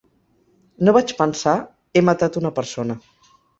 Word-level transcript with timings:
No 0.87 0.95
vaig 0.97 1.13
pensar: 1.19 1.53
he 1.99 2.05
matat 2.11 2.43
una 2.43 2.55
persona. 2.59 3.01